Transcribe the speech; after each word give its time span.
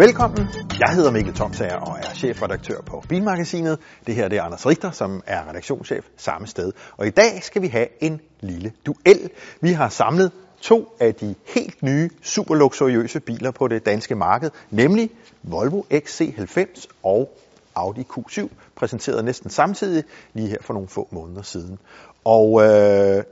Velkommen. 0.00 0.48
Jeg 0.78 0.88
hedder 0.94 1.10
Mikkel 1.10 1.34
Tomsager 1.34 1.76
og 1.76 1.98
er 1.98 2.14
chefredaktør 2.14 2.80
på 2.86 3.04
Bilmagasinet. 3.08 3.78
Det 4.06 4.14
her 4.14 4.28
det 4.28 4.38
er 4.38 4.42
Anders 4.42 4.66
Richter, 4.66 4.90
som 4.90 5.22
er 5.26 5.48
redaktionschef 5.48 6.04
samme 6.16 6.46
sted. 6.46 6.72
Og 6.96 7.06
i 7.06 7.10
dag 7.10 7.42
skal 7.42 7.62
vi 7.62 7.66
have 7.66 7.86
en 8.00 8.20
lille 8.40 8.72
duel. 8.86 9.30
Vi 9.60 9.72
har 9.72 9.88
samlet 9.88 10.32
to 10.60 10.96
af 11.00 11.14
de 11.14 11.34
helt 11.46 11.82
nye, 11.82 12.10
super 12.22 12.54
luksuriøse 12.54 13.20
biler 13.20 13.50
på 13.50 13.68
det 13.68 13.86
danske 13.86 14.14
marked, 14.14 14.50
nemlig 14.70 15.10
Volvo 15.42 15.82
XC90 15.94 16.86
og 17.02 17.38
Audi 17.74 18.06
Q7, 18.12 18.48
præsenteret 18.76 19.24
næsten 19.24 19.50
samtidig 19.50 20.04
lige 20.34 20.48
her 20.48 20.58
for 20.60 20.74
nogle 20.74 20.88
få 20.88 21.08
måneder 21.10 21.42
siden. 21.42 21.78
Og 22.24 22.62
øh, 22.62 23.24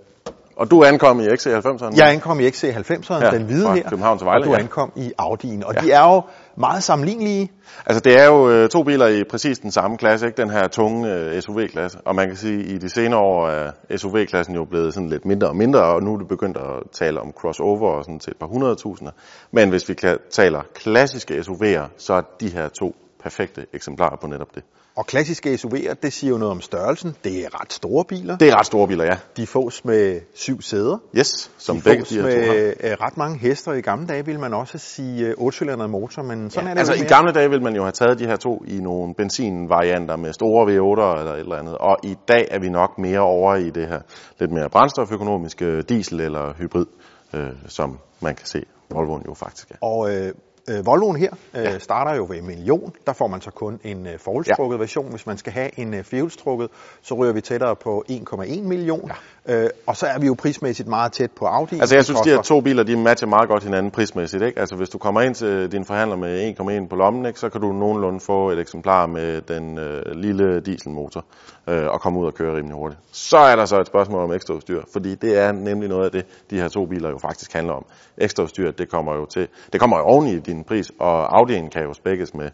og 0.59 0.71
du 0.71 0.85
ankom 0.85 1.21
i 1.21 1.27
XC90'eren? 1.27 1.97
jeg 1.97 2.13
ankom 2.13 2.41
i 2.41 2.49
XC90'eren, 2.49 3.13
Ja, 3.13 3.25
ja, 3.25 3.31
den 3.31 3.43
hvide 3.43 3.75
her, 3.75 3.83
København 3.89 4.19
til 4.19 4.25
Vejle, 4.25 4.43
og 4.43 4.47
du 4.47 4.53
ja. 4.53 4.59
ankom 4.59 4.93
i 4.97 5.13
Audi'en. 5.23 5.65
Og 5.65 5.75
Ja. 5.75 5.81
de 5.81 5.93
er 5.93 6.15
jo 6.15 6.23
meget 6.57 6.83
sammenlignelige. 6.83 7.51
Altså 7.87 8.01
det 8.01 8.21
er 8.21 8.27
jo 8.27 8.51
øh, 8.51 8.69
to 8.69 8.83
biler 8.83 9.07
i 9.07 9.25
præcis 9.25 9.59
den 9.59 9.71
samme 9.71 9.97
klasse, 9.97 10.27
ikke? 10.27 10.43
den 10.43 10.51
her 10.51 10.69
tunge 10.69 11.15
øh, 11.15 11.41
SUV-klasse. 11.43 11.99
Og 12.05 12.15
man 12.15 12.27
kan 12.29 12.37
sige, 12.37 12.61
at 12.65 12.71
i 12.71 12.79
de 12.79 12.89
senere 12.89 13.21
år 13.21 13.49
er 13.49 13.97
SUV-klassen 13.97 14.55
jo 14.55 14.65
blevet 14.65 14.95
sådan 14.95 15.09
lidt 15.09 15.25
mindre 15.25 15.49
og 15.49 15.57
mindre, 15.57 15.81
og 15.83 16.03
nu 16.03 16.15
er 16.15 16.19
det 16.19 16.29
begyndt 16.29 16.57
at 16.57 16.91
tale 16.93 17.21
om 17.21 17.33
crossover 17.33 17.91
og 17.91 18.05
sådan 18.05 18.19
til 18.19 18.31
et 18.31 18.37
par 18.37 18.47
hundredtusinder. 18.47 19.13
Men 19.53 19.69
hvis 19.71 19.89
vi 19.89 19.95
taler 20.31 20.63
klassiske 20.75 21.35
SUV'er, 21.35 21.89
så 21.99 22.15
er 22.15 22.21
de 22.41 22.49
her 22.49 22.69
to 22.69 22.95
perfekte 23.23 23.67
eksemplarer 23.73 24.17
på 24.17 24.27
netop 24.27 24.55
det. 24.55 24.63
Og 24.97 25.07
klassiske 25.07 25.55
SUV'er, 25.55 25.95
det 26.03 26.13
siger 26.13 26.31
jo 26.31 26.39
noget 26.39 26.51
om 26.53 26.61
størrelsen. 26.61 27.17
Det 27.25 27.45
er 27.45 27.61
ret 27.61 27.73
store 27.73 28.05
biler. 28.05 28.37
Det 28.37 28.49
er 28.49 28.59
ret 28.59 28.67
store 28.67 28.89
biler, 28.89 29.05
ja. 29.05 29.17
De 29.37 29.47
fås 29.47 29.85
med 29.85 30.21
syv 30.35 30.63
sæder. 30.63 30.99
Yes, 31.17 31.51
som 31.59 31.77
de 31.77 31.83
begge 31.83 32.01
fås 32.01 32.09
de 32.09 32.15
her 32.15 32.23
to 32.23 32.29
har. 32.29 32.53
med 32.53 32.75
øh, 32.81 32.91
ret 32.91 33.17
mange 33.17 33.39
hester. 33.39 33.73
I 33.73 33.81
gamle 33.81 34.07
dage 34.07 34.25
ville 34.25 34.41
man 34.41 34.55
også 34.55 34.79
sige 34.79 35.27
øh, 35.27 35.35
8 35.39 35.77
motor, 35.89 36.23
men 36.23 36.51
sådan 36.51 36.67
Ja, 36.67 36.71
er 36.71 36.75
det 36.75 36.79
altså 36.91 37.05
i 37.05 37.09
gamle 37.09 37.33
dage 37.33 37.51
ville 37.51 37.65
man 37.65 37.77
jo 37.77 37.83
have 37.83 37.93
taget 37.93 38.19
de 38.19 38.27
her 38.27 38.37
to 38.37 38.65
i 38.67 38.81
nogle 38.81 39.15
benzinvarianter 39.15 40.17
med 40.17 40.33
store 40.33 40.65
V8'er 40.67 41.19
eller 41.19 41.33
et 41.33 41.41
eller 41.41 41.57
andet. 41.57 41.79
Og 41.79 41.97
i 42.03 42.17
dag 42.29 42.49
er 42.51 42.59
vi 42.59 42.69
nok 42.69 42.99
mere 42.99 43.21
over 43.21 43.55
i 43.55 43.71
det 43.71 43.89
her 43.89 44.01
lidt 44.41 44.53
mere 44.53 44.69
brændstoføkonomiske 44.71 45.83
diesel 45.83 46.21
eller 46.21 46.55
hybrid, 46.59 46.87
øh, 47.35 47.51
som 47.67 47.99
man 48.21 48.35
kan 48.35 48.47
se 48.47 48.65
Volvoen 48.91 49.23
jo 49.27 49.35
faktisk 49.35 49.71
er. 49.71 49.75
Og 49.81 50.17
øh, 50.17 50.33
øh, 50.71 50.87
Volvoen 50.87 51.17
her 51.17 51.31
øh, 51.55 51.63
ja. 51.65 51.79
starter 51.79 52.15
jo 52.15 52.27
ved 52.29 52.37
en 52.39 52.47
million. 52.47 52.93
Der 53.07 53.13
får 53.13 53.27
man 53.27 53.41
så 53.41 53.51
kun 53.51 53.81
en 53.85 54.07
øh, 54.07 54.19
forholdstrukket 54.19 54.77
ja. 54.77 54.81
version. 54.81 55.11
Hvis 55.11 55.27
man 55.27 55.39
skal 55.39 55.53
have 55.53 55.79
en 55.79 55.95
øh, 55.95 56.05
firehjulstrukket, 56.05 56.69
så 57.03 57.15
ryger 57.15 57.33
vi 57.33 57.41
tættere 57.41 57.77
på 57.77 58.05
1,1 58.11 58.63
million. 58.63 59.11
Ja. 59.49 59.65
Øh, 59.65 59.71
og 59.87 59.97
så 59.97 60.07
er 60.07 60.19
vi 60.19 60.27
jo 60.27 60.35
prismæssigt 60.39 60.89
meget 60.89 61.13
tæt 61.13 61.31
på 61.31 61.45
Audi. 61.45 61.79
Altså 61.81 61.95
jeg 61.95 62.05
synes, 62.05 62.21
de 62.21 62.31
her 62.31 62.37
koster- 62.37 62.55
to 62.55 62.61
biler, 62.61 62.83
de 62.83 62.97
matcher 62.97 63.29
meget 63.29 63.49
godt 63.49 63.63
hinanden 63.65 63.91
prismæssigt. 63.91 64.43
Ikke? 64.43 64.61
Altså 64.61 64.77
hvis 64.77 64.89
du 64.89 64.99
kommer 64.99 65.21
ind 65.21 65.35
til 65.35 65.73
din 65.73 65.85
forhandler 65.85 66.17
med 66.17 66.55
1,1 66.85 66.89
på 66.89 66.97
lommen, 66.97 67.27
ikke, 67.27 67.41
så 67.41 67.49
kan 67.49 67.61
du 67.61 67.73
nogenlunde 67.73 68.21
få 68.21 68.51
et 68.51 68.59
eksemplar 68.59 69.07
med 69.07 69.41
den 69.41 69.79
øh, 69.79 70.03
lille 70.15 70.61
dieselmotor 70.61 71.25
øh, 71.69 71.87
og 71.87 72.01
komme 72.01 72.21
ud 72.21 72.27
og 72.27 72.35
køre 72.35 72.57
rimelig 72.57 72.75
hurtigt. 72.77 73.01
Så 73.13 73.39
er 73.39 73.57
der 73.57 73.65
så 73.65 73.81
et 73.81 73.87
spørgsmål 73.87 74.23
om 74.23 74.33
ekstraudstyr, 74.33 74.83
fordi 74.93 75.15
det 75.15 75.39
er 75.39 75.53
nemlig 75.53 75.89
noget 75.89 76.05
af 76.05 76.11
det, 76.11 76.27
de 76.51 76.61
her 76.61 76.69
to 76.69 76.87
biler 76.87 77.11
jo 77.11 77.19
faktisk 77.19 77.53
handler 77.53 77.73
om. 77.75 77.85
Ekstraudstyr, 78.19 78.71
det 78.71 78.89
kommer 78.91 79.15
jo 79.15 79.27
til, 79.27 79.49
det 79.73 79.81
kommer 79.81 79.99
jo 79.99 80.05
oven 80.05 80.27
i 80.27 80.39
din 80.39 80.58
pris, 80.65 80.93
og 80.99 81.41
Audi'en 81.41 81.69
kan 81.69 81.83
jo 81.83 81.95
spækkes 81.95 82.35
med, 82.35 82.51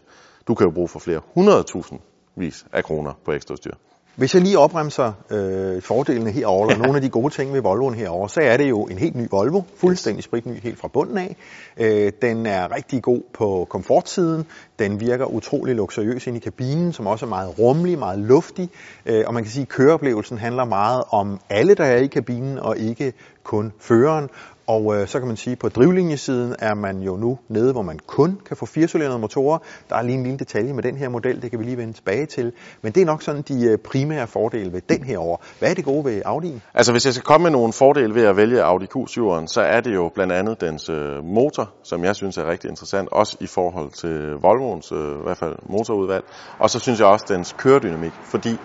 du 0.47 0.55
kan 0.55 0.65
jo 0.65 0.71
bruge 0.71 0.87
for 0.87 0.99
flere 0.99 1.21
hundredtusind 1.33 1.99
vis 2.35 2.65
af 2.73 2.83
kroner 2.83 3.13
på 3.25 3.31
ekstraudstyr. 3.31 3.73
Hvis 4.15 4.33
jeg 4.33 4.41
lige 4.41 4.59
opremser 4.59 5.13
øh, 5.29 5.81
fordelene 5.81 6.31
herover 6.31 6.67
eller 6.67 6.81
nogle 6.83 6.95
af 6.95 7.01
de 7.01 7.09
gode 7.09 7.33
ting 7.33 7.53
ved 7.53 7.61
Volvoen 7.61 7.95
herover, 7.95 8.27
så 8.27 8.41
er 8.41 8.57
det 8.57 8.69
jo 8.69 8.83
en 8.83 8.97
helt 8.97 9.15
ny 9.15 9.27
Volvo, 9.31 9.61
fuldstændig 9.75 10.23
spritny 10.23 10.59
helt 10.61 10.79
fra 10.79 10.87
bunden 10.87 11.17
af. 11.17 11.35
Øh, 11.77 12.11
den 12.21 12.45
er 12.45 12.75
rigtig 12.75 13.01
god 13.01 13.21
på 13.33 13.67
komfortsiden, 13.69 14.45
den 14.79 14.99
virker 14.99 15.25
utrolig 15.25 15.75
luksuriøs 15.75 16.27
ind 16.27 16.37
i 16.37 16.39
kabinen, 16.39 16.93
som 16.93 17.07
også 17.07 17.25
er 17.25 17.29
meget 17.29 17.59
rummelig, 17.59 17.99
meget 17.99 18.19
luftig, 18.19 18.69
øh, 19.05 19.23
og 19.27 19.33
man 19.33 19.43
kan 19.43 19.51
sige, 19.51 19.61
at 19.61 19.69
køreoplevelsen 19.69 20.37
handler 20.37 20.65
meget 20.65 21.03
om 21.09 21.39
alle, 21.49 21.73
der 21.73 21.85
er 21.85 21.97
i 21.97 22.07
kabinen, 22.07 22.59
og 22.59 22.77
ikke 22.77 23.13
kun 23.43 23.73
føreren. 23.79 24.29
Og 24.67 24.95
øh, 24.95 25.07
så 25.07 25.19
kan 25.19 25.27
man 25.27 25.37
sige, 25.37 25.51
at 25.51 25.59
på 25.59 25.69
drivlinjesiden 25.69 26.55
er 26.59 26.73
man 26.73 27.01
jo 27.01 27.17
nu 27.17 27.37
nede, 27.49 27.71
hvor 27.71 27.81
man 27.81 27.99
kun 28.07 28.39
kan 28.45 28.57
få 28.57 28.65
firecylindrede 28.65 29.19
motorer. 29.19 29.57
Der 29.89 29.95
er 29.95 30.01
lige 30.01 30.15
en 30.15 30.23
lille 30.23 30.39
detalje 30.39 30.73
med 30.73 30.83
den 30.83 30.97
her 30.97 31.09
model, 31.09 31.41
det 31.41 31.51
kan 31.51 31.59
vi 31.59 31.63
lige 31.63 31.77
vende 31.77 31.93
tilbage 31.93 32.25
til. 32.25 32.51
Men 32.81 32.91
det 32.91 33.01
er 33.01 33.05
nok 33.05 33.21
sådan 33.21 33.41
de 33.41 33.65
øh, 33.65 33.77
primære 33.77 34.27
fordele 34.27 34.73
ved 34.73 34.81
den 34.89 35.03
her 35.03 35.17
over. 35.17 35.37
Hvad 35.59 35.69
er 35.69 35.73
det 35.73 35.85
gode 35.85 36.05
ved 36.05 36.21
Audi'en? 36.25 36.59
Altså 36.73 36.91
hvis 36.91 37.05
jeg 37.05 37.13
skal 37.13 37.25
komme 37.25 37.43
med 37.43 37.51
nogle 37.51 37.73
fordele 37.73 38.15
ved 38.15 38.23
at 38.23 38.37
vælge 38.37 38.63
Audi 38.63 38.85
Q7'eren, 38.85 39.47
så 39.47 39.61
er 39.61 39.81
det 39.81 39.93
jo 39.93 40.11
blandt 40.15 40.33
andet 40.33 40.61
dens 40.61 40.89
øh, 40.89 41.23
motor, 41.23 41.71
som 41.83 42.03
jeg 42.03 42.15
synes 42.15 42.37
er 42.37 42.49
rigtig 42.49 42.69
interessant, 42.69 43.09
også 43.11 43.37
i 43.39 43.47
forhold 43.47 43.91
til 43.91 44.31
Volvoens 44.41 44.91
øh, 44.91 45.19
i 45.19 45.23
hvert 45.23 45.37
fald 45.37 45.55
motorudvalg. 45.69 46.23
Og 46.59 46.69
så 46.69 46.79
synes 46.79 46.99
jeg 46.99 47.07
også 47.07 47.25
dens 47.29 47.53
køredynamik, 47.57 48.13
fordi 48.31 48.57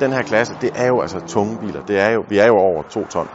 den 0.00 0.12
her 0.12 0.22
klasse, 0.22 0.54
det 0.60 0.70
er 0.74 0.86
jo 0.86 1.00
altså 1.00 1.20
tunge 1.26 1.58
biler. 1.58 1.82
Det 1.82 1.98
er 1.98 2.10
jo, 2.10 2.24
vi 2.28 2.38
er 2.38 2.46
jo 2.46 2.56
over 2.56 2.82
2 2.82 3.06
ton. 3.06 3.28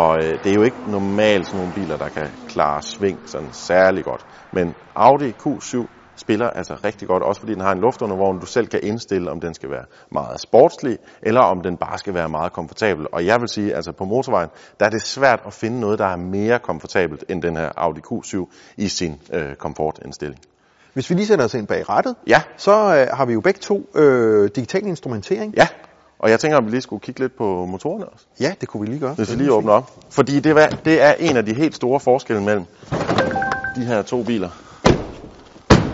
Og 0.00 0.16
øh, 0.24 0.38
det 0.44 0.46
er 0.46 0.54
jo 0.54 0.62
ikke 0.62 0.90
normalt 0.90 1.46
sådan 1.46 1.58
nogle 1.58 1.72
biler, 1.74 1.96
der 1.96 2.08
kan 2.08 2.26
klare 2.48 2.82
sving 2.82 3.18
sådan 3.26 3.52
særlig 3.52 4.04
godt. 4.04 4.26
Men 4.52 4.74
Audi 4.94 5.30
Q7 5.46 5.86
spiller 6.16 6.50
altså 6.50 6.74
rigtig 6.84 7.08
godt, 7.08 7.22
også 7.22 7.40
fordi 7.40 7.52
den 7.52 7.60
har 7.60 7.72
en 7.72 7.78
luftundervogn, 7.80 8.38
du 8.40 8.46
selv 8.46 8.66
kan 8.66 8.80
indstille, 8.82 9.30
om 9.30 9.40
den 9.40 9.54
skal 9.54 9.70
være 9.70 9.84
meget 10.12 10.40
sportslig, 10.40 10.98
eller 11.22 11.40
om 11.40 11.60
den 11.60 11.76
bare 11.76 11.98
skal 11.98 12.14
være 12.14 12.28
meget 12.28 12.52
komfortabel. 12.52 13.06
Og 13.12 13.26
jeg 13.26 13.40
vil 13.40 13.48
sige, 13.48 13.74
altså 13.74 13.92
på 13.92 14.04
motorvejen, 14.04 14.48
der 14.80 14.86
er 14.86 14.90
det 14.90 15.02
svært 15.02 15.40
at 15.46 15.52
finde 15.52 15.80
noget, 15.80 15.98
der 15.98 16.06
er 16.06 16.16
mere 16.16 16.58
komfortabelt 16.58 17.24
end 17.28 17.42
den 17.42 17.56
her 17.56 17.70
Audi 17.76 18.00
Q7 18.00 18.46
i 18.76 18.88
sin 18.88 19.20
øh, 19.32 19.54
komfortindstilling. 19.54 20.40
Hvis 20.94 21.10
vi 21.10 21.14
lige 21.14 21.26
sætter 21.26 21.44
os 21.44 21.54
ind 21.54 21.66
bag 21.66 21.88
rattet, 21.88 22.14
Ja, 22.28 22.42
så 22.56 22.72
øh, 22.72 23.16
har 23.16 23.26
vi 23.26 23.32
jo 23.32 23.40
begge 23.40 23.58
to 23.60 23.86
øh, 23.94 24.50
digital 24.56 24.86
instrumentering. 24.86 25.54
ja. 25.56 25.68
Og 26.22 26.30
jeg 26.30 26.40
tænker, 26.40 26.58
at 26.58 26.64
vi 26.64 26.70
lige 26.70 26.80
skulle 26.80 27.00
kigge 27.00 27.20
lidt 27.20 27.36
på 27.36 27.66
motorerne 27.66 28.06
også. 28.08 28.24
Ja, 28.40 28.54
det 28.60 28.68
kunne 28.68 28.80
vi 28.80 28.86
lige 28.86 29.00
gøre. 29.00 29.14
Hvis 29.14 29.30
vi 29.30 29.36
lige 29.36 29.52
åbner 29.52 29.72
op. 29.72 29.90
Fordi 30.10 30.40
det, 30.40 30.54
var, 30.54 30.66
det 30.84 31.02
er 31.02 31.12
en 31.12 31.36
af 31.36 31.46
de 31.46 31.54
helt 31.54 31.74
store 31.74 32.00
forskelle 32.00 32.42
mellem 32.42 32.64
de 33.76 33.84
her 33.84 34.02
to 34.02 34.22
biler. 34.22 34.48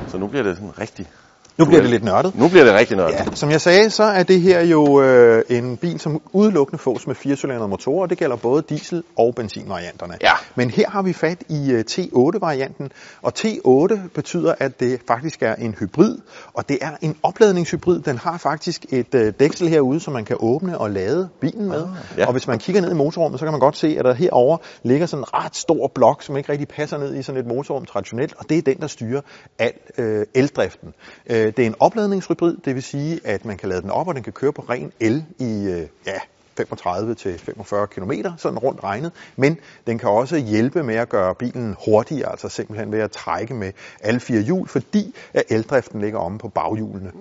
Så 0.08 0.18
nu 0.18 0.26
bliver 0.26 0.42
det 0.42 0.56
sådan 0.56 0.78
rigtig... 0.78 1.08
Nu 1.58 1.64
bliver 1.64 1.80
det 1.80 1.90
lidt 1.90 2.04
nørdet. 2.04 2.38
Nu 2.38 2.48
bliver 2.48 2.64
det 2.64 2.74
rigtig 2.74 2.96
nørdet. 2.96 3.14
Ja, 3.14 3.24
som 3.34 3.50
jeg 3.50 3.60
sagde, 3.60 3.90
så 3.90 4.02
er 4.02 4.22
det 4.22 4.40
her 4.40 4.62
jo 4.62 5.02
øh, 5.02 5.44
en 5.48 5.76
bil, 5.76 6.00
som 6.00 6.20
udelukkende 6.32 6.78
fås 6.78 7.06
med 7.06 7.14
firecylindrede 7.14 7.68
motorer, 7.68 8.02
og 8.02 8.10
det 8.10 8.18
gælder 8.18 8.36
både 8.36 8.62
diesel- 8.62 9.02
og 9.16 9.34
benzinvarianterne. 9.34 10.14
Ja. 10.22 10.32
Men 10.54 10.70
her 10.70 10.90
har 10.90 11.02
vi 11.02 11.12
fat 11.12 11.38
i 11.48 11.70
øh, 11.70 11.84
T8-varianten, 11.90 12.92
og 13.22 13.32
T8 13.38 14.08
betyder, 14.14 14.54
at 14.58 14.80
det 14.80 15.00
faktisk 15.06 15.42
er 15.42 15.54
en 15.54 15.74
hybrid, 15.80 16.18
og 16.54 16.68
det 16.68 16.78
er 16.80 16.90
en 17.02 17.16
opladningshybrid. 17.22 18.00
Den 18.00 18.18
har 18.18 18.38
faktisk 18.38 18.86
et 18.88 19.14
øh, 19.14 19.32
dæksel 19.40 19.68
herude, 19.68 20.00
som 20.00 20.12
man 20.12 20.24
kan 20.24 20.36
åbne 20.40 20.78
og 20.78 20.90
lade 20.90 21.28
bilen 21.40 21.68
med. 21.68 21.88
ja. 22.16 22.26
Og 22.26 22.32
hvis 22.32 22.46
man 22.46 22.58
kigger 22.58 22.82
ned 22.82 22.90
i 22.90 22.94
motorrummet, 22.94 23.40
så 23.40 23.46
kan 23.46 23.52
man 23.52 23.60
godt 23.60 23.76
se, 23.76 23.96
at 23.98 24.04
der 24.04 24.14
herover 24.14 24.56
ligger 24.82 25.06
sådan 25.06 25.22
en 25.22 25.34
ret 25.34 25.56
stor 25.56 25.90
blok, 25.94 26.22
som 26.22 26.36
ikke 26.36 26.52
rigtig 26.52 26.68
passer 26.68 26.98
ned 26.98 27.14
i 27.14 27.22
sådan 27.22 27.40
et 27.40 27.46
motorrum 27.46 27.84
traditionelt, 27.84 28.34
og 28.38 28.48
det 28.48 28.58
er 28.58 28.62
den, 28.62 28.76
der 28.76 28.86
styrer 28.86 29.20
al 29.58 29.72
øh, 29.98 30.26
eldriften. 30.34 30.94
Øh, 31.30 31.47
Øh, 31.48 31.56
det 31.56 31.62
er 31.62 31.66
en 31.66 31.74
opladningshybrid, 31.80 32.56
det 32.64 32.74
vil 32.74 32.82
sige, 32.82 33.20
at 33.24 33.44
man 33.44 33.56
kan 33.56 33.68
lade 33.68 33.82
den 33.82 33.90
op, 33.90 34.08
og 34.08 34.14
den 34.14 34.22
kan 34.22 34.32
køre 34.32 34.52
på 34.52 34.62
ren 34.62 34.92
el 35.00 35.24
i 35.38 35.64
øh, 35.64 35.86
ja, 36.06 36.18
35 36.58 37.14
til 37.14 37.38
45 37.38 37.86
km, 37.86 38.12
sådan 38.36 38.58
rundt 38.58 38.84
regnet. 38.84 39.12
Men 39.36 39.58
den 39.86 39.98
kan 39.98 40.08
også 40.08 40.36
hjælpe 40.36 40.82
med 40.82 40.94
at 40.94 41.08
gøre 41.08 41.34
bilen 41.34 41.76
hurtigere, 41.84 42.30
altså 42.30 42.48
simpelthen 42.48 42.92
ved 42.92 43.00
at 43.00 43.10
trække 43.10 43.54
med 43.54 43.72
alle 44.00 44.20
fire 44.20 44.40
hjul, 44.40 44.68
fordi 44.68 45.14
at 45.34 45.42
eldriften 45.48 46.00
ligger 46.00 46.18
omme 46.18 46.38
på 46.38 46.48
baghjulene. 46.48 47.12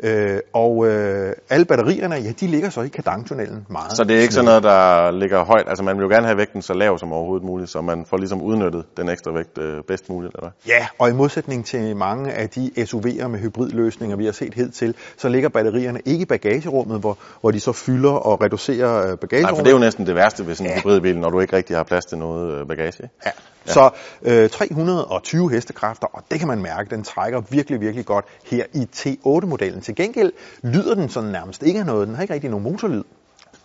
Øh, 0.00 0.38
og 0.52 0.86
øh, 0.86 1.32
alle 1.50 1.64
batterierne, 1.64 2.14
ja, 2.14 2.32
de 2.40 2.46
ligger 2.46 2.70
så 2.70 2.80
i 2.80 2.88
kardantunnelen 2.88 3.66
meget. 3.68 3.96
Så 3.96 4.04
det 4.04 4.16
er 4.16 4.20
ikke 4.20 4.34
sådan 4.34 4.44
noget, 4.44 4.62
der 4.62 5.10
ligger 5.10 5.44
højt. 5.44 5.68
Altså 5.68 5.84
man 5.84 5.96
vil 5.96 6.02
jo 6.02 6.08
gerne 6.08 6.26
have 6.26 6.36
vægten 6.36 6.62
så 6.62 6.74
lav 6.74 6.98
som 6.98 7.12
overhovedet 7.12 7.46
muligt, 7.46 7.70
så 7.70 7.80
man 7.80 8.04
får 8.04 8.16
ligesom 8.16 8.42
udnyttet 8.42 8.84
den 8.96 9.08
ekstra 9.08 9.32
vægt 9.32 9.58
øh, 9.58 9.82
bedst 9.82 10.08
muligt. 10.08 10.34
Eller? 10.34 10.50
Ja, 10.68 10.86
og 10.98 11.08
i 11.08 11.12
modsætning 11.12 11.64
til 11.64 11.96
mange 11.96 12.32
af 12.32 12.48
de 12.48 12.70
SUV'er 12.78 13.26
med 13.26 13.38
hybridløsninger, 13.38 14.16
vi 14.16 14.24
har 14.24 14.32
set 14.32 14.54
hidtil, 14.54 14.94
så 15.16 15.28
ligger 15.28 15.48
batterierne 15.48 16.00
ikke 16.04 16.22
i 16.22 16.24
bagagerummet, 16.24 17.00
hvor, 17.00 17.18
hvor 17.40 17.50
de 17.50 17.60
så 17.60 17.72
fylder 17.72 18.12
og 18.12 18.42
reducerer 18.42 18.83
øh, 18.88 19.06
Nej, 19.06 19.16
bagagerummet. 19.16 19.56
for 19.58 19.62
det 19.64 19.70
er 19.70 19.74
jo 19.74 19.78
næsten 19.78 20.06
det 20.06 20.14
værste 20.14 20.46
ved 20.46 20.54
sådan 20.54 20.70
en 20.70 20.76
Ja. 20.76 20.80
hybridbil, 20.80 21.18
når 21.18 21.30
du 21.30 21.40
ikke 21.40 21.56
rigtig 21.56 21.76
har 21.76 21.84
plads 21.84 22.04
til 22.04 22.18
noget 22.18 22.52
øh, 22.60 22.66
bagage. 22.68 23.02
ikke? 23.02 23.08
Ja. 23.26 23.30
Så 23.66 23.90
øh, 24.22 24.50
320 24.50 25.50
hestekræfter, 25.50 26.06
og 26.06 26.22
det 26.30 26.38
kan 26.38 26.48
man 26.48 26.62
mærke, 26.62 26.90
den 26.90 27.02
trækker 27.04 27.40
virkelig, 27.50 27.80
virkelig 27.80 28.06
godt 28.06 28.24
her 28.44 28.64
i 28.72 28.88
T8-modellen. 28.96 29.80
Til 29.80 29.94
gengæld 29.94 30.32
lyder 30.62 30.94
den 30.94 31.08
sådan 31.08 31.30
nærmest 31.30 31.62
ikke 31.62 31.80
af 31.80 31.86
noget. 31.86 32.06
Den 32.08 32.14
har 32.14 32.22
ikke 32.22 32.34
rigtig 32.34 32.50
nogen 32.50 32.64
motorlyd. 32.64 33.02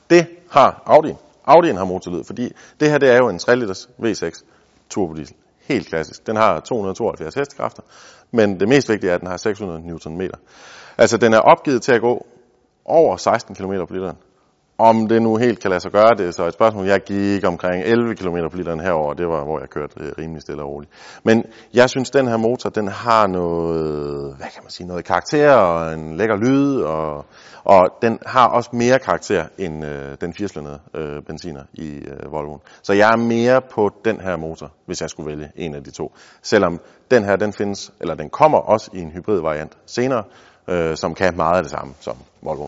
Det 0.09 0.27
har 0.51 0.83
Audi. 0.85 1.13
Audien 1.45 1.77
har 1.77 1.85
motorlyd, 1.85 2.23
fordi 2.23 2.51
det 2.79 2.89
her 2.91 2.97
det 2.97 3.09
er 3.11 3.17
jo 3.17 3.29
en 3.29 3.39
3 3.39 3.55
liters 3.55 3.89
V6 4.03 4.43
turbodiesel. 4.89 5.35
Helt 5.67 5.87
klassisk. 5.87 6.27
Den 6.27 6.35
har 6.35 6.59
272 6.59 7.35
hestekræfter, 7.35 7.81
men 8.31 8.59
det 8.59 8.67
mest 8.69 8.89
vigtige 8.89 9.09
er, 9.11 9.15
at 9.15 9.21
den 9.21 9.29
har 9.29 9.37
600 9.37 9.79
Nm. 10.05 10.21
Altså 10.97 11.17
den 11.17 11.33
er 11.33 11.39
opgivet 11.39 11.81
til 11.81 11.91
at 11.91 12.01
gå 12.01 12.25
over 12.85 13.17
16 13.17 13.55
km 13.55 13.73
på 13.87 13.93
literen 13.93 14.17
om 14.79 15.07
det 15.07 15.21
nu 15.21 15.37
helt 15.37 15.59
kan 15.59 15.69
lade 15.69 15.79
sig 15.79 15.91
gøre, 15.91 16.15
det 16.17 16.27
er 16.27 16.31
så 16.31 16.45
et 16.45 16.53
spørgsmål. 16.53 16.87
Jeg 16.87 17.01
gik 17.01 17.45
omkring 17.47 17.83
11 17.83 18.15
km 18.15 18.37
på 18.51 18.57
literen 18.57 18.79
herover, 18.79 19.13
det 19.13 19.27
var, 19.27 19.43
hvor 19.43 19.59
jeg 19.59 19.69
kørte 19.69 19.93
øh, 19.99 20.11
rimelig 20.17 20.41
stille 20.41 20.61
og 20.63 20.69
roligt. 20.69 20.91
Men 21.23 21.43
jeg 21.73 21.89
synes, 21.89 22.09
den 22.09 22.27
her 22.27 22.37
motor, 22.37 22.69
den 22.69 22.87
har 22.87 23.27
noget, 23.27 24.35
hvad 24.37 24.47
kan 24.53 24.63
man 24.63 24.71
sige, 24.71 24.87
noget 24.87 25.05
karakter 25.05 25.51
og 25.53 25.93
en 25.93 26.17
lækker 26.17 26.35
lyd, 26.35 26.81
og, 26.81 27.25
og 27.63 27.87
den 28.01 28.19
har 28.25 28.47
også 28.47 28.69
mere 28.73 28.99
karakter 28.99 29.45
end 29.57 29.85
øh, 29.85 30.17
den 30.21 30.33
firecylindrede 30.33 30.79
øh, 30.93 31.23
benziner 31.23 31.63
i 31.73 31.87
øh, 31.87 32.31
Volvoen. 32.31 32.61
Så 32.83 32.93
jeg 32.93 33.11
er 33.11 33.17
mere 33.17 33.61
på 33.61 33.89
den 34.05 34.21
her 34.21 34.37
motor, 34.37 34.71
hvis 34.85 35.01
jeg 35.01 35.09
skulle 35.09 35.31
vælge 35.31 35.51
en 35.55 35.75
af 35.75 35.83
de 35.83 35.91
to. 35.91 36.13
Selvom 36.41 36.79
den 37.11 37.23
her, 37.23 37.35
den 37.35 37.53
findes, 37.53 37.91
eller 37.99 38.15
den 38.15 38.29
kommer 38.29 38.57
også 38.57 38.89
i 38.93 38.99
en 38.99 39.11
hybrid 39.11 39.41
variant 39.41 39.77
senere, 39.85 40.23
øh, 40.67 40.97
som 40.97 41.13
kan 41.13 41.35
meget 41.35 41.57
af 41.57 41.63
det 41.63 41.71
samme 41.71 41.93
som 41.99 42.17
Volvo. 42.41 42.67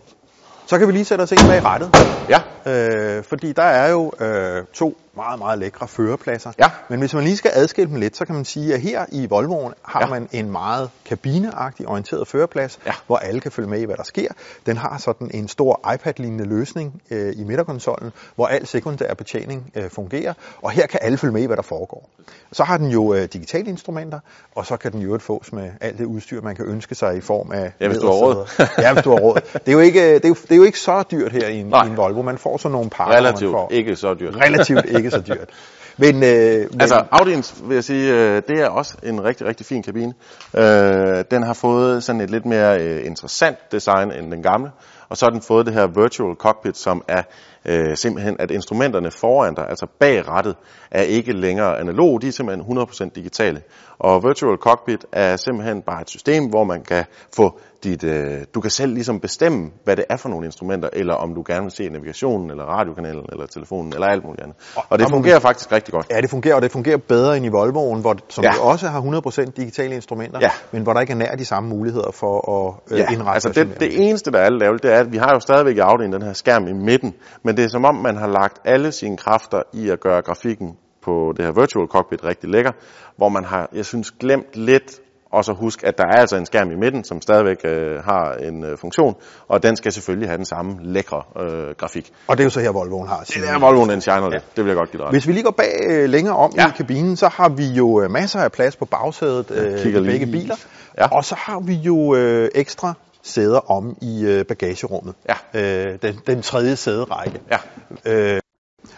Så 0.65 0.77
kan 0.79 0.87
vi 0.87 0.91
lige 0.91 1.05
sætte 1.05 1.21
os 1.21 1.31
ind 1.31 1.39
bag 1.47 1.65
rettet. 1.65 1.91
Ja. 2.29 2.41
Øh, 2.67 3.23
fordi 3.23 3.51
der 3.53 3.63
er 3.63 3.91
jo 3.91 4.11
øh, 4.19 4.63
to 4.73 4.97
meget, 5.15 5.39
meget 5.39 5.59
lækre 5.59 5.87
førerpladser. 5.87 6.51
Ja. 6.59 6.69
Men 6.89 6.99
hvis 6.99 7.13
man 7.13 7.23
lige 7.23 7.37
skal 7.37 7.51
adskille 7.53 7.89
dem 7.91 7.99
lidt, 7.99 8.17
så 8.17 8.25
kan 8.25 8.35
man 8.35 8.45
sige, 8.45 8.73
at 8.73 8.81
her 8.81 9.05
i 9.11 9.25
Volvoen 9.25 9.73
har 9.83 9.99
Ja. 10.01 10.07
man 10.07 10.27
en 10.31 10.51
meget 10.51 10.89
kabineagtig 11.05 11.87
orienteret 11.87 12.27
førerplads, 12.27 12.79
Ja. 12.85 12.91
hvor 13.07 13.17
alle 13.17 13.39
kan 13.39 13.51
følge 13.51 13.69
med 13.69 13.79
i, 13.79 13.85
hvad 13.85 13.95
der 13.95 14.03
sker. 14.03 14.27
Den 14.65 14.77
har 14.77 14.97
sådan 14.97 15.31
en 15.33 15.47
stor 15.47 15.93
iPad-lignende 15.93 16.45
løsning 16.45 17.01
øh, 17.11 17.33
i 17.37 17.43
midterkonsollen, 17.43 18.11
hvor 18.35 18.47
al 18.47 18.67
sekundær 18.67 19.13
betjening 19.13 19.71
øh, 19.75 19.89
fungerer, 19.89 20.33
og 20.61 20.71
her 20.71 20.87
kan 20.87 20.99
alle 21.03 21.17
følge 21.17 21.33
med 21.33 21.41
i, 21.41 21.45
hvad 21.45 21.57
der 21.57 21.63
foregår. 21.63 22.09
Så 22.51 22.63
har 22.63 22.77
den 22.77 22.87
jo 22.89 23.13
øh, 23.13 23.21
digitale 23.33 23.69
instrumenter, 23.69 24.19
og 24.55 24.65
så 24.65 24.77
kan 24.77 24.91
den 24.91 25.01
jo 25.01 25.17
fås 25.17 25.53
med 25.53 25.71
alt 25.81 25.97
det 25.97 26.05
udstyr, 26.05 26.41
man 26.41 26.55
kan 26.55 26.65
ønske 26.65 26.95
sig 26.95 27.17
i 27.17 27.21
form 27.21 27.51
af 27.51 27.71
Ja, 27.79 27.87
hvis 27.87 27.97
du 27.97 28.05
har 28.05 28.13
råd. 28.13 28.47
ja, 28.77 28.93
hvis 28.93 29.03
du 29.03 29.09
har 29.09 29.17
råd. 29.19 29.41
Det 29.53 29.67
er 29.67 29.71
jo 29.71 29.79
ikke, 29.79 30.13
det 30.15 30.25
er 30.25 30.29
jo, 30.29 30.33
det 30.41 30.51
er 30.51 30.55
jo 30.55 30.63
ikke 30.63 30.79
så 30.79 31.03
dyrt 31.11 31.31
her 31.31 31.47
i 31.47 31.57
en, 31.59 31.65
Nej. 31.65 31.85
i 31.85 31.89
en 31.89 31.97
Volvo. 31.97 32.21
Man 32.21 32.37
får 32.37 32.57
sådan 32.57 32.71
nogle 32.71 32.89
pakker, 32.89 33.15
Relativt 33.15 33.51
får 33.51 33.67
ikke 33.71 33.95
så 33.95 34.13
dyrt. 34.13 34.35
relativt 34.35 34.85
ikke 34.85 35.00
ikke 35.03 35.11
så 35.11 35.21
dyrt. 35.21 35.49
Men, 35.97 36.15
øh, 36.15 36.67
men 36.71 36.81
Altså 36.81 37.05
Audi'ens, 37.11 37.67
vil 37.67 37.75
jeg 37.75 37.83
sige, 37.83 38.13
øh, 38.13 38.41
det 38.47 38.59
er 38.59 38.69
også 38.69 38.97
en 39.03 39.23
rigtig, 39.23 39.47
rigtig 39.47 39.65
fin 39.65 39.83
kabine. 39.83 40.13
Øh, 40.57 41.23
den 41.31 41.43
har 41.43 41.53
fået 41.53 42.03
sådan 42.03 42.21
et 42.21 42.29
lidt 42.29 42.45
mere 42.45 42.81
øh, 42.81 43.05
interessant 43.05 43.71
design 43.71 44.11
end 44.11 44.31
den 44.31 44.43
gamle. 44.43 44.71
Og 45.09 45.17
så 45.17 45.25
har 45.25 45.29
den 45.29 45.41
fået 45.41 45.65
det 45.65 45.73
her 45.73 45.87
virtual 45.87 46.35
cockpit, 46.35 46.77
som 46.77 47.03
er 47.07 47.23
øh, 47.65 47.97
simpelthen, 47.97 48.35
at 48.39 48.51
instrumenterne 48.51 49.11
foran 49.11 49.53
dig, 49.55 49.65
altså 49.69 49.87
bag 49.99 50.27
rattet, 50.27 50.55
er 50.91 51.01
ikke 51.01 51.33
længere 51.33 51.79
analog, 51.79 52.21
de 52.21 52.27
er 52.27 52.31
simpelthen 52.31 52.77
100% 52.77 53.09
digitale. 53.15 53.61
Og 53.99 54.23
virtual 54.23 54.57
cockpit 54.57 55.05
er 55.11 55.35
simpelthen 55.35 55.81
bare 55.81 56.01
et 56.01 56.09
system, 56.09 56.45
hvor 56.49 56.63
man 56.63 56.81
kan 56.83 57.05
få 57.35 57.59
dit, 57.83 58.03
øh, 58.03 58.37
du 58.55 58.61
kan 58.61 58.69
selv 58.71 58.93
ligesom 58.93 59.19
bestemme, 59.19 59.69
hvad 59.83 59.95
det 59.95 60.05
er 60.09 60.17
for 60.17 60.29
nogle 60.29 60.45
instrumenter, 60.45 60.89
eller 60.93 61.13
om 61.13 61.35
du 61.35 61.43
gerne 61.47 61.61
vil 61.61 61.71
se 61.71 61.89
navigationen, 61.89 62.51
eller 62.51 62.63
radiokanalen, 62.63 63.25
eller 63.31 63.45
telefonen, 63.45 63.93
eller 63.93 64.07
alt 64.07 64.23
muligt 64.25 64.41
andet. 64.43 64.57
Og 64.89 64.99
det 64.99 65.09
fungerer 65.09 65.39
faktisk 65.39 65.71
rigtig 65.71 65.93
godt. 65.93 66.07
Ja, 66.11 66.21
det 66.21 66.29
fungerer, 66.29 66.55
og 66.55 66.61
det 66.61 66.71
fungerer 66.71 66.97
bedre 66.97 67.37
end 67.37 67.45
i 67.45 67.49
Volvoen, 67.49 68.01
hvor, 68.01 68.15
som 68.29 68.43
Ja. 68.43 68.59
også 68.61 68.87
har 68.87 69.01
100% 69.01 69.51
digitale 69.57 69.95
instrumenter, 69.95 70.39
Ja. 70.41 70.51
men 70.71 70.83
hvor 70.83 70.93
der 70.93 71.01
ikke 71.01 71.13
er 71.13 71.17
nær 71.17 71.35
de 71.35 71.45
samme 71.45 71.69
muligheder 71.69 72.11
for 72.11 72.51
at 72.67 72.93
øh, 72.93 72.99
Ja, 72.99 73.05
indrette 73.11 73.31
altså 73.33 73.49
det, 73.63 73.79
det 73.79 74.07
eneste, 74.09 74.31
der 74.31 74.39
er 74.39 74.43
ærgerligt, 74.43 74.83
det 74.83 74.93
er, 74.93 74.99
at 74.99 75.11
vi 75.11 75.17
har 75.17 75.33
jo 75.33 75.39
stadigvæk 75.39 75.77
i 75.77 75.79
Audi'en 75.79 76.11
den 76.13 76.21
her 76.21 76.33
skærm 76.33 76.67
i 76.67 76.73
midten, 76.73 77.13
men 77.43 77.50
det 77.57 77.65
er 77.65 77.69
som 77.69 77.85
om, 77.85 77.95
man 77.95 78.17
har 78.17 78.27
lagt 78.27 78.59
alle 78.65 78.91
sine 78.91 79.17
kræfter 79.17 79.61
i 79.73 79.89
at 79.89 79.99
gøre 79.99 80.21
grafikken 80.21 80.77
på 81.01 81.33
det 81.37 81.45
her 81.45 81.51
virtual 81.51 81.87
cockpit 81.87 82.23
rigtig 82.23 82.49
lækker, 82.49 82.71
hvor 83.17 83.29
man 83.29 83.45
har, 83.45 83.69
jeg 83.73 83.85
synes, 83.85 84.11
glemt 84.11 84.55
lidt 84.55 85.01
også 85.31 85.51
at 85.51 85.57
huske, 85.57 85.87
at 85.87 85.97
der 85.97 86.03
er 86.03 86.19
altså 86.19 86.35
en 86.37 86.45
skærm 86.45 86.71
i 86.71 86.75
midten, 86.75 87.03
som 87.03 87.21
stadigvæk 87.21 87.57
øh, 87.63 88.03
har 88.03 88.33
en 88.33 88.63
øh, 88.63 88.77
funktion, 88.77 89.15
og 89.47 89.63
den 89.63 89.75
skal 89.75 89.91
selvfølgelig 89.91 90.29
have 90.29 90.37
den 90.37 90.45
samme 90.45 90.77
lækre 90.81 91.23
øh, 91.39 91.75
grafik. 91.77 92.11
Og 92.27 92.37
det 92.37 92.43
er 92.43 92.45
jo 92.45 92.49
så 92.49 92.59
her, 92.59 92.71
Volvoen 92.71 93.07
har 93.07 93.19
Det 93.19 93.27
sin. 93.27 93.43
er 93.43 93.59
Volvoen, 93.59 93.89
den 93.89 94.01
shiner 94.01 94.29
lidt. 94.29 94.55
Det 94.55 94.63
vil 94.63 94.69
jeg 94.69 94.77
godt 94.77 94.91
give 94.91 95.03
dig. 95.03 95.11
Hvis 95.11 95.27
vi 95.27 95.31
lige 95.31 95.43
går 95.43 95.51
bag 95.51 95.73
øh, 95.87 96.09
længere 96.09 96.35
om 96.35 96.51
ja. 96.57 96.67
I 96.67 96.71
kabinen, 96.77 97.15
så 97.15 97.27
har 97.27 97.49
vi 97.49 97.65
jo 97.65 98.01
øh, 98.01 98.11
masser 98.11 98.39
af 98.39 98.51
plads 98.51 98.75
på 98.75 98.85
bagsædet 98.85 99.51
øh, 99.51 99.85
i 99.85 99.91
begge 99.91 100.25
biler. 100.25 100.55
Ja. 100.97 101.07
Og 101.07 101.25
så 101.25 101.35
har 101.37 101.59
vi 101.59 101.73
jo 101.73 102.15
øh, 102.15 102.49
ekstra 102.55 102.93
sæder 103.23 103.71
om 103.71 103.97
i 104.01 104.23
øh, 104.23 104.45
bagagerummet. 104.45 105.13
Ja. 105.53 105.59
Øh, 105.61 105.97
den, 106.01 106.19
den 106.27 106.41
tredje 106.41 106.75
sæderække. 106.75 107.39
Ja. 107.51 107.57
Øh, 108.05 108.41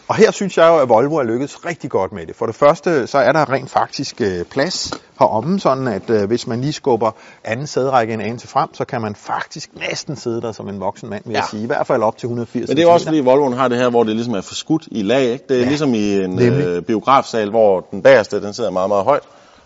og 0.08 0.16
her 0.16 0.32
synes 0.32 0.58
jeg 0.58 0.68
jo, 0.68 0.78
at 0.78 0.90
Volvo 0.90 1.16
er 1.16 1.24
lykkedes 1.24 1.66
rigtig 1.66 1.90
godt 1.90 2.12
med 2.12 2.26
det. 2.28 2.36
For 2.36 2.46
det 2.46 2.56
første, 2.56 3.08
så 3.08 3.18
er 3.18 3.32
der 3.32 3.52
rent 3.52 3.70
faktisk 3.70 4.22
øh, 4.22 4.46
plads 4.46 4.92
heromme, 5.20 5.60
sådan 5.60 5.88
at 5.88 6.10
øh, 6.10 6.24
hvis 6.28 6.48
man 6.48 6.62
lige 6.62 6.74
skubber 6.74 7.12
anden 7.44 7.68
sæderække 7.68 8.14
en 8.14 8.22
anelse 8.22 8.44
til 8.48 8.50
frem, 8.50 8.74
så 8.74 8.86
kan 8.86 9.02
man 9.02 9.16
faktisk 9.16 9.70
næsten 9.90 10.16
sidde 10.16 10.42
der 10.42 10.52
som 10.52 10.70
en 10.70 10.80
voksen 10.80 11.10
mand, 11.10 11.24
vil 11.26 11.32
ja. 11.34 11.40
Jeg 11.40 11.48
sige. 11.52 11.64
I 11.64 11.66
hvert 11.66 11.88
fald 11.88 12.04
op 12.04 12.18
til 12.18 12.28
180 12.28 12.68
Men 12.68 12.78
det 12.78 12.84
er 12.84 12.88
også 12.88 13.06
fordi 13.06 13.20
Volvoen 13.20 13.54
har 13.54 13.68
det 13.68 13.78
her, 13.78 13.90
hvor 13.90 14.04
det 14.04 14.16
ligesom 14.16 14.34
er 14.34 14.42
forskudt 14.42 14.88
i 14.92 15.02
lag. 15.02 15.24
Ikke? 15.24 15.46
Det 15.50 15.52
er 15.52 15.56
Ja, 15.56 15.64
ja, 15.64 15.68
ligesom 15.70 15.94
i 15.94 16.16
en 16.24 16.30
nemlig. 16.30 16.66
øh, 16.66 16.82
biografsal, 16.82 17.50
hvor 17.50 17.88
den 17.92 18.02
bagerste 18.02 18.42
den 18.42 18.54
sidder 18.54 18.70
meget, 18.70 18.90
meget 18.90 19.04
højt. 19.04 19.24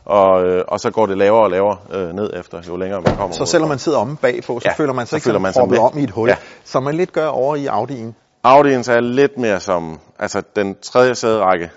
Og, 0.10 0.46
øh, 0.46 0.64
og 0.68 0.80
så 0.80 0.92
går 0.92 1.06
det 1.06 1.18
lavere 1.18 1.44
og 1.44 1.50
lavere 1.52 1.78
øh, 1.92 2.14
ned 2.16 2.30
efter, 2.40 2.62
jo 2.68 2.78
længere 2.78 3.02
man 3.02 3.16
kommer. 3.18 3.36
Så 3.36 3.46
selvom 3.46 3.70
man 3.70 3.80
sidder 3.80 3.98
omme 3.98 4.18
bagpå, 4.18 4.60
så 4.60 4.68
ja, 4.70 4.74
føler 4.74 4.94
man 4.94 5.06
sig 5.06 5.10
så 5.10 5.16
ikke 5.16 5.24
føler 5.26 5.40
man 5.40 5.54
proppet 5.54 5.80
om 5.80 5.98
i 5.98 6.04
et 6.04 6.10
hul, 6.12 6.30
ja. 6.30 6.36
Som 6.64 6.84
man 6.84 6.96
lidt 6.96 7.14
gør 7.14 7.28
over 7.28 7.56
i 7.56 7.68
Audi'en. 7.68 8.14
Audi'en 8.48 8.92
er 8.92 9.00
lidt 9.00 9.38
mere 9.38 9.60
som, 9.60 10.00
altså 10.20 10.42
den 10.56 10.76
tredje 10.82 11.16
sæderække, 11.16 11.72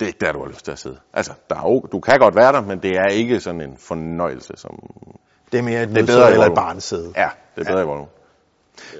det 0.00 0.06
er 0.06 0.06
ikke 0.06 0.18
der, 0.26 0.32
du 0.32 0.38
har 0.42 0.48
lyst 0.48 0.64
til 0.64 0.72
at 0.72 0.78
sidde. 0.78 0.96
Altså, 1.14 1.32
der 1.50 1.56
er, 1.56 1.60
jo- 1.62 1.86
du 1.92 2.00
kan 2.00 2.18
godt 2.18 2.36
være 2.36 2.52
der, 2.52 2.60
men 2.60 2.78
det 2.78 2.90
er 2.90 3.06
ikke 3.08 3.40
sådan 3.40 3.60
en 3.60 3.76
fornøjelse, 3.78 4.52
som... 4.56 4.70
Det 5.52 5.58
er 5.58 5.62
mere 5.62 5.82
et 5.82 5.88
nødsæde 5.90 6.06
bedre 6.06 6.30
eller 6.32 6.44
et 6.46 6.50
Volvo. 6.50 6.54
barnesæde. 6.54 7.12
Ja, 7.16 7.28
det 7.56 7.60
er 7.60 7.64
bedre 7.64 7.78
ja. 7.78 7.84
i 7.84 7.88
Volvo. 7.88 8.04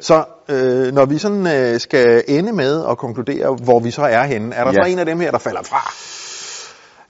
Så 0.00 0.24
øh, 0.48 0.92
når 0.94 1.04
vi 1.04 1.18
sådan 1.18 1.46
øh, 1.46 1.80
skal 1.80 2.22
ende 2.28 2.52
med 2.52 2.84
at 2.90 2.98
konkludere, 2.98 3.56
hvor 3.64 3.80
vi 3.80 3.90
så 3.90 4.02
er 4.02 4.22
henne, 4.22 4.54
er 4.54 4.64
der 4.64 4.72
Ja. 4.72 4.82
så 4.84 4.90
en 4.92 4.98
af 4.98 5.06
dem 5.06 5.20
her, 5.20 5.30
der 5.30 5.38
falder 5.38 5.62
fra? 5.62 5.92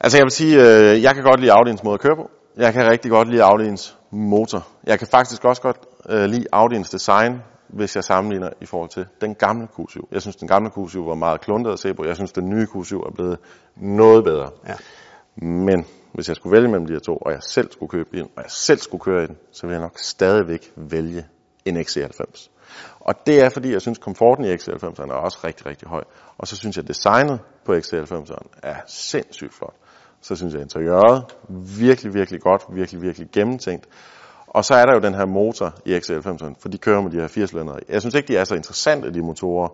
Altså 0.02 0.18
jeg 0.18 0.24
vil 0.24 0.30
sige, 0.30 0.54
øh, 0.56 1.02
jeg 1.02 1.14
kan 1.14 1.24
godt 1.24 1.40
lide 1.40 1.52
Audi'ens 1.52 1.84
måde 1.84 1.94
at 1.94 2.00
køre 2.00 2.16
på. 2.16 2.30
Jeg 2.56 2.72
kan 2.72 2.90
rigtig 2.90 3.10
godt 3.10 3.28
lide 3.28 3.44
Audi'ens 3.44 3.94
motor. 4.10 4.66
Jeg 4.84 4.98
kan 4.98 5.08
faktisk 5.08 5.44
også 5.44 5.62
godt 5.62 5.76
øh, 6.08 6.24
lide 6.24 6.46
Audi'ens 6.56 6.92
design, 6.92 7.42
hvis 7.68 7.96
jeg 7.96 8.04
sammenligner 8.04 8.50
i 8.60 8.66
forhold 8.66 8.90
til 8.90 9.06
den 9.20 9.34
gamle 9.34 9.68
Q7. 9.78 10.00
Jeg 10.12 10.22
synes, 10.22 10.36
den 10.36 10.48
gamle 10.48 10.70
Q7 10.76 10.98
var 10.98 11.14
meget 11.14 11.40
kluntet 11.40 11.72
at 11.72 11.78
se 11.78 11.94
på. 11.94 12.04
Jeg 12.04 12.16
synes, 12.16 12.32
den 12.32 12.50
nye 12.50 12.66
Q7 12.74 12.94
er 12.94 13.12
blevet 13.14 13.38
noget 13.76 14.24
bedre. 14.24 14.50
Ja. 14.68 14.74
Men 15.46 15.86
hvis 16.14 16.28
jeg 16.28 16.36
skulle 16.36 16.56
vælge 16.56 16.68
mellem 16.68 16.86
de 16.86 16.92
her 16.92 17.00
to, 17.00 17.16
og 17.16 17.32
jeg 17.32 17.42
selv 17.42 17.72
skulle 17.72 17.90
købe 17.90 18.08
en, 18.12 18.28
og 18.36 18.42
jeg 18.42 18.50
selv 18.50 18.78
skulle 18.78 19.00
køre 19.00 19.24
i 19.24 19.26
den, 19.26 19.36
så 19.52 19.66
ville 19.66 19.74
jeg 19.74 19.82
nok 19.82 19.98
stadigvæk 19.98 20.72
vælge 20.76 21.26
en 21.64 21.76
XC90. 21.76 22.48
Og 23.00 23.26
det 23.26 23.44
er, 23.44 23.48
fordi 23.48 23.72
jeg 23.72 23.80
synes, 23.80 23.98
komforten 23.98 24.44
i 24.44 24.54
XC90'erne 24.54 25.12
er 25.12 25.14
også 25.14 25.38
rigtig, 25.44 25.66
rigtig 25.66 25.88
høj. 25.88 26.02
Og 26.38 26.48
så 26.48 26.56
synes 26.56 26.76
jeg, 26.76 26.88
designet 26.88 27.40
på 27.64 27.72
XC90'eren 27.72 28.48
er 28.62 28.76
sindssygt 28.86 29.54
flot. 29.54 29.74
Så 30.22 30.36
synes 30.36 30.54
jeg, 30.54 30.62
interiøret 30.62 31.24
virkelig, 31.78 32.14
virkelig 32.14 32.40
godt, 32.40 32.62
virkelig, 32.68 33.02
virkelig 33.02 33.28
gennemtænkt. 33.32 33.88
Og 34.46 34.64
så 34.64 34.74
er 34.74 34.86
der 34.86 34.94
jo 34.94 35.00
den 35.00 35.14
her 35.14 35.24
motor 35.24 35.74
i 35.84 35.96
XC90'eren, 35.96 36.54
for 36.60 36.68
de 36.68 36.78
kører 36.78 37.00
med 37.00 37.10
de 37.10 37.16
her 37.16 37.28
80 37.28 37.50
cylindre. 37.50 37.78
Jeg 37.88 38.00
synes 38.00 38.14
ikke, 38.14 38.28
de 38.28 38.36
er 38.36 38.44
så 38.44 38.54
interessante, 38.54 39.14
de 39.14 39.22
motorer. 39.22 39.68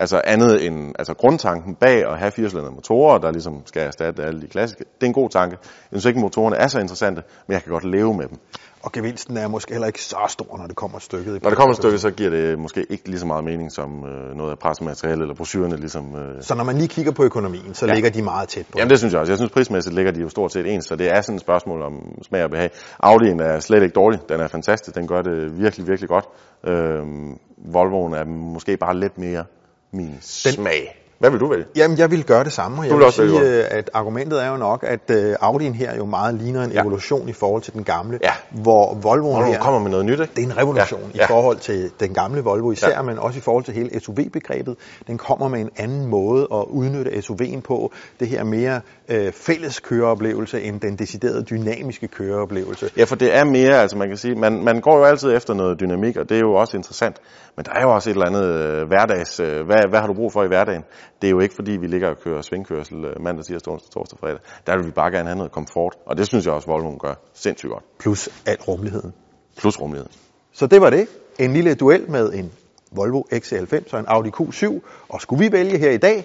Altså 0.00 0.20
andet 0.24 0.66
end 0.66 0.94
altså 0.98 1.14
grundtanken 1.14 1.74
bag 1.74 2.06
at 2.12 2.18
have 2.18 2.30
80 2.30 2.50
cylindre 2.50 2.70
motorer, 2.70 3.18
der 3.18 3.30
ligesom 3.30 3.62
skal 3.66 3.82
erstatte 3.82 4.22
alle 4.22 4.40
de 4.40 4.46
klassiske. 4.46 4.84
Det 4.84 5.02
er 5.02 5.06
en 5.06 5.12
god 5.12 5.30
tanke. 5.30 5.56
Jeg 5.60 6.00
synes 6.00 6.04
ikke, 6.04 6.20
motorerne 6.20 6.56
er 6.56 6.68
så 6.68 6.78
interessante, 6.78 7.22
men 7.46 7.52
jeg 7.52 7.62
kan 7.62 7.72
godt 7.72 7.84
leve 7.84 8.14
med 8.14 8.28
dem. 8.28 8.38
Og 8.82 8.92
gevinsten 8.92 9.36
er 9.36 9.48
måske 9.48 9.72
heller 9.72 9.86
ikke 9.86 10.02
så 10.02 10.16
stor, 10.28 10.58
når 10.58 10.66
det 10.66 10.76
kommer 10.76 10.98
stykket. 10.98 11.42
Når 11.42 11.50
det 11.50 11.58
kommer 11.58 11.70
et 11.70 11.76
stykke, 11.76 11.98
så 11.98 12.10
giver 12.10 12.30
det 12.30 12.58
måske 12.58 12.86
ikke 12.90 13.08
lige 13.08 13.18
så 13.18 13.26
meget 13.26 13.44
mening 13.44 13.72
som 13.72 14.04
øh, 14.06 14.36
noget 14.36 14.50
af 14.50 14.58
pressemateriale 14.58 15.22
eller 15.22 15.34
brochurerne. 15.34 15.76
Ligesom, 15.76 16.14
øh. 16.14 16.42
Så 16.42 16.54
når 16.54 16.64
man 16.64 16.76
lige 16.76 16.88
kigger 16.88 17.12
på 17.12 17.24
økonomien, 17.24 17.74
så 17.74 17.86
ja. 17.86 17.94
Ligger 17.94 18.10
de 18.10 18.22
meget 18.22 18.48
tæt 18.48 18.66
på. 18.66 18.78
Jamen 18.78 18.90
det 18.90 18.98
synes 18.98 19.12
jeg 19.12 19.20
også. 19.20 19.32
Jeg 19.32 19.38
synes 19.38 19.52
prismæssigt 19.52 19.94
ligger 19.94 20.12
de 20.12 20.20
jo 20.20 20.28
stort 20.28 20.52
set 20.52 20.66
ens, 20.74 20.84
så 20.84 20.96
det 20.96 21.10
er 21.10 21.20
sådan 21.20 21.34
et 21.34 21.40
spørgsmål 21.40 21.82
om 21.82 21.92
smag 22.22 22.44
og 22.44 22.50
behag. 22.50 22.70
Audi'en 23.06 23.42
er 23.42 23.60
slet 23.60 23.82
ikke 23.82 23.94
dårlig. 23.94 24.20
Den 24.28 24.40
er 24.40 24.48
fantastisk. 24.48 24.96
Den 24.96 25.06
gør 25.06 25.22
det 25.22 25.58
virkelig, 25.58 25.88
virkelig 25.88 26.08
godt. 26.08 26.24
Øhm, 26.66 27.38
Volvoen 27.72 28.14
er 28.14 28.24
måske 28.24 28.76
bare 28.76 28.96
lidt 28.96 29.18
mere 29.18 29.44
min 29.92 30.18
smag. 30.20 30.96
Hvad 31.20 31.30
vil 31.30 31.40
du 31.40 31.46
vælge? 31.50 31.64
Jamen, 31.76 31.98
jeg 31.98 32.10
vil 32.10 32.24
gøre 32.24 32.44
det 32.44 32.52
samme, 32.52 32.78
og 32.78 32.84
jeg 32.84 32.90
Du 32.90 32.94
vil 32.94 33.00
vil 33.00 33.06
også 33.06 33.22
sige, 33.22 33.40
vælge 33.40 33.58
øh, 33.58 33.64
at 33.70 33.90
argumentet 33.94 34.42
er 34.44 34.50
jo 34.50 34.56
nok, 34.56 34.84
at 34.88 35.10
øh, 35.10 35.34
Audi'en 35.42 35.72
her 35.72 35.96
jo 35.96 36.04
meget 36.04 36.34
ligner 36.34 36.64
en 36.64 36.72
Ja. 36.72 36.80
evolution 36.80 37.28
i 37.28 37.32
forhold 37.32 37.62
til 37.62 37.72
den 37.72 37.84
gamle, 37.84 38.18
Ja. 38.22 38.32
hvor 38.50 38.94
Volvoen 38.94 39.34
Volvo 39.36 39.52
her, 39.52 39.58
kommer 39.60 39.80
med 39.80 39.90
noget 39.90 40.06
nyt, 40.06 40.20
ikke? 40.20 40.32
det 40.36 40.42
er 40.42 40.46
en 40.46 40.56
revolution 40.56 41.00
Ja, 41.00 41.06
i 41.14 41.16
ja. 41.18 41.26
forhold 41.26 41.56
til 41.58 41.90
den 42.00 42.14
gamle 42.14 42.40
Volvo 42.40 42.72
især, 42.72 42.88
Ja. 42.88 43.02
men 43.02 43.18
også 43.18 43.38
i 43.38 43.40
forhold 43.40 43.64
til 43.64 43.74
hele 43.74 44.00
SUV-begrebet. 44.00 44.76
Den 45.06 45.18
kommer 45.18 45.48
med 45.48 45.60
en 45.60 45.70
anden 45.76 46.06
måde 46.06 46.48
at 46.54 46.64
udnytte 46.68 47.10
SUV'en 47.10 47.60
på, 47.60 47.92
det 48.20 48.28
her 48.28 48.44
mere 48.44 48.80
øh, 49.08 49.32
fælles 49.32 49.80
køreoplevelse 49.80 50.62
end 50.62 50.80
den 50.80 50.96
deciderede 50.96 51.42
dynamiske 51.42 52.08
køreoplevelse. 52.08 52.90
Ja, 52.96 53.04
for 53.04 53.16
det 53.16 53.36
er 53.36 53.44
mere, 53.44 53.74
altså 53.82 53.96
man 53.96 54.08
kan 54.08 54.16
sige, 54.16 54.34
man, 54.34 54.64
man 54.64 54.80
går 54.80 54.98
jo 54.98 55.04
altid 55.04 55.36
efter 55.36 55.54
noget 55.54 55.80
dynamik, 55.80 56.16
og 56.16 56.28
det 56.28 56.36
er 56.36 56.40
jo 56.40 56.54
også 56.54 56.76
interessant. 56.76 57.16
Men 57.56 57.64
der 57.64 57.72
er 57.72 57.82
jo 57.82 57.94
også 57.94 58.10
et 58.10 58.14
eller 58.14 58.26
andet 58.26 58.44
øh, 58.44 58.88
hverdags, 58.88 59.40
øh, 59.40 59.66
hvad, 59.66 59.88
hvad 59.88 60.00
har 60.00 60.06
du 60.06 60.12
brug 60.14 60.32
for 60.32 60.44
i 60.44 60.46
hverdagen? 60.46 60.84
Det 61.22 61.26
er 61.26 61.30
jo 61.30 61.40
ikke 61.40 61.54
fordi, 61.54 61.70
vi 61.72 61.86
ligger 61.86 62.08
og 62.08 62.18
kører 62.20 62.42
svingkørsel 62.42 63.04
øh, 63.04 63.20
mandag, 63.22 63.44
tirsdag, 63.44 63.72
onsdag, 63.72 63.90
torsdag, 63.90 64.18
fredag. 64.18 64.38
Der 64.66 64.76
vil 64.76 64.86
vi 64.86 64.90
bare 64.90 65.10
gerne 65.10 65.28
have 65.28 65.36
noget 65.36 65.52
komfort, 65.52 65.96
og 66.06 66.16
det 66.16 66.26
synes 66.26 66.46
jeg 66.46 66.54
også, 66.54 66.66
Volvoen 66.66 66.98
gør 66.98 67.14
sindssygt 67.34 67.72
godt. 67.72 67.84
Plus 67.98 68.28
al 68.46 68.56
rummeligheden. 68.68 69.12
Plus 69.56 69.80
rummelighed. 69.80 70.08
Så 70.52 70.66
det 70.66 70.80
var 70.80 70.90
det. 70.90 71.06
En 71.38 71.52
lille 71.52 71.74
duel 71.74 72.10
med 72.10 72.32
en 72.32 72.52
Volvo 72.92 73.22
XC90 73.34 73.92
og 73.92 74.00
en 74.00 74.06
Audi 74.08 74.28
Q7. 74.28 74.80
Og 75.08 75.20
skulle 75.20 75.44
vi 75.44 75.52
vælge 75.52 75.78
her 75.78 75.90
i 75.90 75.96
dag, 75.98 76.24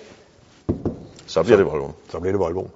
Så 1.25 1.43
bliver 1.43 1.57
det 1.57 1.65
Volvo. 1.65 1.87
så 2.09 2.19
bliver 2.19 2.31
det 2.31 2.39
Volvo. 2.39 2.67